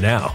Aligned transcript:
now. 0.00 0.34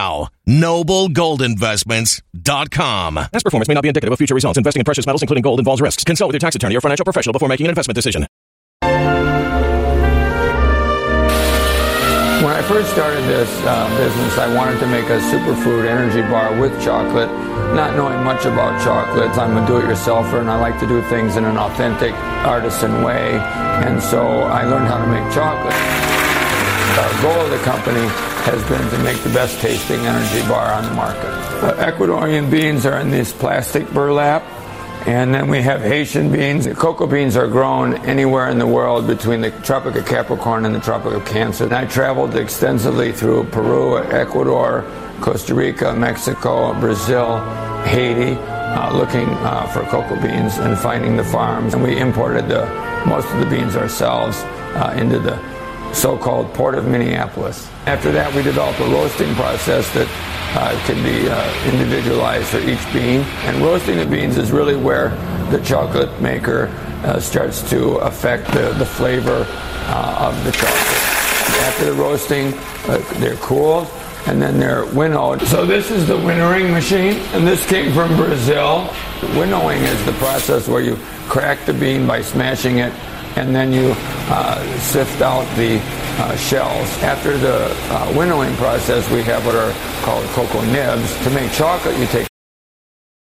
Noblegoldinvestments.com. 0.47 3.15
Past 3.15 3.43
performance 3.43 3.67
may 3.67 3.73
not 3.73 3.83
be 3.83 3.89
indicative 3.89 4.11
of 4.11 4.17
future 4.17 4.35
results. 4.35 4.57
Investing 4.57 4.81
in 4.81 4.85
precious 4.85 5.05
metals, 5.05 5.21
including 5.21 5.43
gold, 5.43 5.59
involves 5.59 5.81
risks. 5.81 6.03
Consult 6.03 6.29
with 6.29 6.33
your 6.35 6.39
tax 6.39 6.55
attorney 6.55 6.75
or 6.75 6.81
financial 6.81 7.05
professional 7.05 7.33
before 7.33 7.49
making 7.49 7.67
an 7.67 7.69
investment 7.69 7.95
decision. 7.95 8.25
When 12.41 12.55
I 12.55 12.63
first 12.63 12.89
started 12.91 13.21
this 13.25 13.47
uh, 13.65 13.87
business, 13.97 14.39
I 14.39 14.51
wanted 14.55 14.79
to 14.79 14.87
make 14.87 15.05
a 15.05 15.19
superfood 15.29 15.85
energy 15.85 16.23
bar 16.23 16.59
with 16.59 16.73
chocolate, 16.83 17.29
not 17.75 17.95
knowing 17.95 18.23
much 18.23 18.45
about 18.45 18.81
chocolates. 18.83 19.37
I'm 19.37 19.55
a 19.57 19.67
do-it-yourselfer, 19.67 20.39
and 20.41 20.49
I 20.49 20.59
like 20.59 20.79
to 20.79 20.87
do 20.87 21.03
things 21.03 21.37
in 21.37 21.45
an 21.45 21.57
authentic, 21.57 22.15
artisan 22.41 23.03
way. 23.03 23.37
And 23.85 24.01
so 24.01 24.41
I 24.41 24.65
learned 24.65 24.87
how 24.87 24.97
to 24.97 25.05
make 25.05 25.21
chocolate. 25.31 25.75
The 26.97 27.05
goal 27.21 27.41
of 27.45 27.51
the 27.51 27.59
company 27.59 28.09
has 28.41 28.61
been 28.69 28.89
to 28.89 28.97
make 29.03 29.17
the 29.23 29.29
best 29.29 29.59
tasting 29.59 29.99
energy 29.99 30.47
bar 30.47 30.73
on 30.73 30.83
the 30.85 30.93
market. 30.93 31.29
Uh, 31.63 31.73
Ecuadorian 31.75 32.49
beans 32.49 32.85
are 32.85 32.99
in 32.99 33.09
this 33.09 33.31
plastic 33.31 33.89
burlap. 33.91 34.43
And 35.07 35.33
then 35.33 35.47
we 35.47 35.63
have 35.63 35.81
Haitian 35.81 36.31
beans. 36.31 36.67
Cocoa 36.77 37.07
beans 37.07 37.35
are 37.35 37.47
grown 37.47 37.95
anywhere 38.05 38.49
in 38.49 38.59
the 38.59 38.67
world 38.67 39.07
between 39.07 39.41
the 39.41 39.49
Tropic 39.49 39.95
of 39.95 40.05
Capricorn 40.05 40.63
and 40.63 40.75
the 40.75 40.79
Tropic 40.79 41.13
of 41.13 41.25
Cancer. 41.25 41.63
And 41.63 41.73
I 41.73 41.85
traveled 41.85 42.35
extensively 42.35 43.11
through 43.11 43.45
Peru, 43.45 43.97
Ecuador, 43.97 44.83
Costa 45.19 45.55
Rica, 45.55 45.95
Mexico, 45.95 46.79
Brazil, 46.79 47.39
Haiti, 47.85 48.39
uh, 48.39 48.95
looking 48.95 49.27
uh, 49.27 49.65
for 49.73 49.81
cocoa 49.89 50.21
beans 50.21 50.59
and 50.59 50.77
finding 50.77 51.17
the 51.17 51.23
farms. 51.23 51.73
And 51.73 51.81
we 51.81 51.97
imported 51.97 52.47
the, 52.47 52.67
most 53.07 53.27
of 53.31 53.39
the 53.39 53.47
beans 53.47 53.75
ourselves 53.75 54.37
uh, 54.75 54.95
into 54.99 55.17
the 55.17 55.50
so-called 55.93 56.53
Port 56.53 56.75
of 56.75 56.87
Minneapolis. 56.87 57.69
After 57.85 58.11
that, 58.11 58.33
we 58.33 58.41
developed 58.43 58.79
a 58.79 58.85
roasting 58.85 59.33
process 59.35 59.91
that 59.93 60.07
uh, 60.53 60.79
can 60.85 61.01
be 61.03 61.29
uh, 61.29 61.71
individualized 61.71 62.47
for 62.47 62.59
each 62.59 62.83
bean. 62.93 63.21
And 63.45 63.57
roasting 63.63 63.97
the 63.97 64.05
beans 64.05 64.37
is 64.37 64.51
really 64.51 64.75
where 64.75 65.09
the 65.49 65.61
chocolate 65.63 66.21
maker 66.21 66.67
uh, 67.03 67.19
starts 67.19 67.67
to 67.69 67.95
affect 67.97 68.47
the, 68.51 68.73
the 68.73 68.85
flavor 68.85 69.45
uh, 69.47 70.29
of 70.29 70.43
the 70.43 70.51
chocolate. 70.51 71.01
After 71.67 71.85
the 71.85 71.93
roasting, 71.93 72.53
uh, 72.87 73.03
they're 73.19 73.35
cooled 73.37 73.87
and 74.27 74.41
then 74.41 74.59
they're 74.59 74.85
winnowed. 74.85 75.41
So 75.43 75.65
this 75.65 75.91
is 75.91 76.07
the 76.07 76.17
winnowing 76.17 76.71
machine, 76.71 77.17
and 77.33 77.47
this 77.47 77.65
came 77.65 77.93
from 77.93 78.15
Brazil. 78.15 78.89
Winnowing 79.35 79.81
is 79.81 80.05
the 80.05 80.13
process 80.13 80.67
where 80.67 80.81
you 80.81 80.95
crack 81.27 81.65
the 81.65 81.73
bean 81.73 82.07
by 82.07 82.21
smashing 82.21 82.79
it, 82.79 82.93
and 83.37 83.55
then 83.55 83.71
you 83.71 83.93
uh, 84.29 84.77
sift 84.79 85.21
out 85.21 85.45
the 85.55 85.79
uh, 86.19 86.35
shells. 86.35 86.87
After 87.03 87.37
the 87.37 87.67
uh, 87.89 88.13
winnowing 88.15 88.55
process, 88.55 89.09
we 89.11 89.23
have 89.23 89.45
what 89.45 89.55
are 89.55 89.73
called 90.03 90.25
cocoa 90.29 90.63
nibs. 90.71 91.23
To 91.23 91.29
make 91.31 91.51
chocolate, 91.51 91.97
you 91.97 92.05
take 92.07 92.30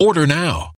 Order 0.00 0.28
now. 0.28 0.77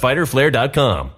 www.fighterflare.com. 0.00 1.10
A 1.10 1.17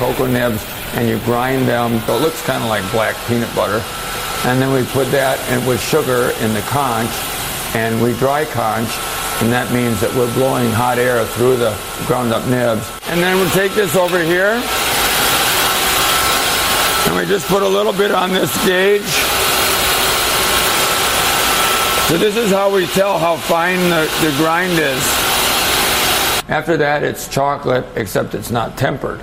Cocoa 0.00 0.26
nibs 0.26 0.64
and 0.96 1.06
you 1.06 1.18
grind 1.28 1.68
them. 1.68 2.00
So 2.06 2.16
it 2.16 2.22
looks 2.22 2.40
kind 2.46 2.64
of 2.64 2.70
like 2.70 2.80
black 2.90 3.14
peanut 3.28 3.54
butter. 3.54 3.84
And 4.48 4.56
then 4.56 4.72
we 4.72 4.82
put 4.96 5.12
that 5.12 5.36
in 5.52 5.60
with 5.68 5.76
sugar 5.78 6.32
in 6.40 6.54
the 6.54 6.64
conche 6.72 7.12
and 7.76 8.00
we 8.00 8.16
dry 8.16 8.46
conche 8.46 8.88
and 9.44 9.52
that 9.52 9.68
means 9.76 10.00
that 10.00 10.08
we're 10.16 10.32
blowing 10.32 10.72
hot 10.72 10.96
air 10.96 11.20
through 11.36 11.60
the 11.60 11.76
ground 12.08 12.32
up 12.32 12.48
nibs. 12.48 12.88
And 13.12 13.20
then 13.20 13.36
we'll 13.36 13.52
take 13.52 13.76
this 13.76 13.94
over 13.94 14.16
here. 14.16 14.56
And 17.04 17.12
we 17.20 17.28
just 17.28 17.44
put 17.48 17.60
a 17.60 17.68
little 17.68 17.92
bit 17.92 18.10
on 18.10 18.32
this 18.32 18.48
gauge. 18.64 19.04
So 22.08 22.16
this 22.16 22.40
is 22.40 22.50
how 22.50 22.72
we 22.72 22.86
tell 22.96 23.18
how 23.18 23.36
fine 23.36 23.78
the, 23.92 24.08
the 24.24 24.32
grind 24.40 24.80
is. 24.80 25.04
After 26.48 26.78
that 26.78 27.04
it's 27.04 27.28
chocolate 27.28 27.84
except 27.96 28.34
it's 28.34 28.50
not 28.50 28.78
tempered 28.78 29.20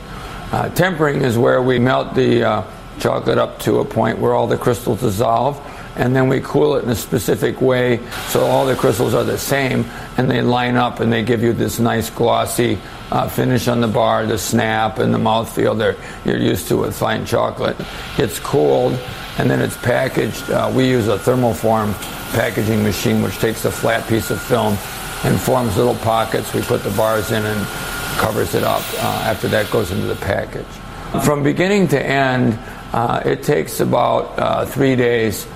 uh, 0.52 0.70
tempering 0.70 1.24
is 1.24 1.38
where 1.38 1.62
we 1.62 1.80
melt 1.80 2.16
the 2.16 2.44
uh, 2.44 2.64
chocolate 3.00 3.38
up 3.38 3.60
to 3.60 3.80
a 3.80 3.86
point 3.86 4.18
where 4.20 4.34
all 4.34 4.48
the 4.48 4.58
crystals 4.58 5.02
dissolve, 5.02 5.62
and 5.98 6.16
then 6.16 6.30
we 6.30 6.40
cool 6.42 6.76
it 6.76 6.84
in 6.84 6.90
a 6.90 6.96
specific 6.96 7.60
way 7.60 8.00
so 8.28 8.46
all 8.46 8.66
the 8.66 8.76
crystals 8.76 9.14
are 9.14 9.24
the 9.24 9.38
same 9.38 9.84
and 10.18 10.30
they 10.30 10.42
line 10.42 10.76
up 10.76 11.00
and 11.00 11.12
they 11.12 11.24
give 11.24 11.42
you 11.42 11.54
this 11.54 11.80
nice 11.80 12.10
glossy 12.10 12.78
uh, 13.12 13.28
finish 13.28 13.68
on 13.68 13.82
the 13.82 13.88
bar, 13.88 14.26
the 14.26 14.38
snap 14.38 15.00
and 15.00 15.14
the 15.14 15.18
mouthfeel 15.18 15.78
that 15.78 15.98
you're 16.26 16.38
used 16.38 16.68
to 16.68 16.78
with 16.78 16.96
fine 16.96 17.26
chocolate. 17.26 17.76
It's 18.18 18.40
cooled 18.40 18.94
and 19.40 19.50
then 19.50 19.60
it's 19.60 19.78
packaged. 19.78 20.50
Uh, 20.50 20.72
we 20.74 20.88
use 20.88 21.08
a 21.08 21.18
thermoform 21.18 21.94
packaging 22.34 22.84
machine 22.84 23.22
which 23.22 23.38
takes 23.40 23.66
a 23.66 23.72
flat 23.72 24.08
piece 24.08 24.30
of 24.30 24.42
film 24.42 24.78
and 25.24 25.40
forms 25.40 25.78
little 25.78 25.96
pockets. 25.96 26.54
We 26.54 26.62
put 26.62 26.84
the 26.84 26.92
bars 26.92 27.32
in 27.32 27.44
and 27.44 27.68
covers 28.18 28.56
it 28.56 28.64
up. 28.64 28.82
Uh, 28.96 29.22
after 29.26 29.48
that 29.48 29.70
goes 29.72 29.92
into 29.92 30.08
the 30.08 30.16
package. 30.16 30.66
From 31.24 31.44
beginning 31.44 31.88
to 31.90 32.06
end, 32.06 32.60
uh, 32.94 33.22
it 33.26 33.44
takes 33.44 33.80
about 33.80 34.38
uh, 34.38 34.66
three 34.66 34.96
days 34.96 35.48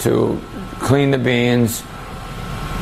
to 0.00 0.40
clean 0.78 1.10
the 1.10 1.18
beans, 1.18 1.82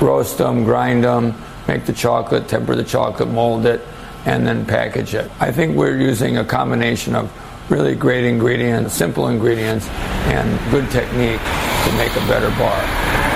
roast 0.01 0.39
them, 0.39 0.65
grind 0.65 1.05
them, 1.05 1.35
make 1.69 1.87
the 1.87 1.93
chocolate, 1.93 2.49
temper 2.49 2.75
the 2.75 2.85
chocolate, 2.85 3.29
mold 3.29 3.67
it, 3.67 3.81
and 4.25 4.47
then 4.47 4.67
package 4.67 5.15
it. 5.15 5.31
I 5.41 5.53
think 5.53 5.77
we're 5.77 5.97
using 5.97 6.39
a 6.39 6.45
combination 6.45 7.15
of 7.15 7.31
really 7.71 7.95
great 7.95 8.25
ingredients, 8.25 8.95
simple 8.95 9.29
ingredients, 9.29 9.89
and 10.29 10.71
good 10.71 10.91
technique 10.91 11.41
to 11.41 11.93
make 11.97 12.13
a 12.17 12.27
better 12.29 12.51
bar. 12.59 13.36